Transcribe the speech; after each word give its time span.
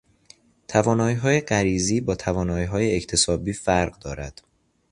تواناییهای 0.67 1.41
غریزی 1.41 2.01
با 2.01 2.15
تواناییهای 2.15 2.95
اکتسابی 2.97 3.53
فرق 3.53 3.99
دارد. 3.99 4.41